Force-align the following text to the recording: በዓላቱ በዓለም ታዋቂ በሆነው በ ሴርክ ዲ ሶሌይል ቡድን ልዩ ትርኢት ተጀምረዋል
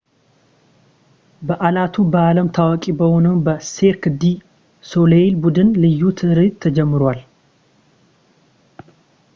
በዓላቱ 1.47 1.95
በዓለም 2.13 2.47
ታዋቂ 2.57 2.83
በሆነው 2.99 3.35
በ 3.45 3.55
ሴርክ 3.73 4.03
ዲ 4.23 4.31
ሶሌይል 4.91 5.35
ቡድን 5.43 5.69
ልዩ 5.83 6.09
ትርኢት 6.21 6.55
ተጀምረዋል 6.65 7.21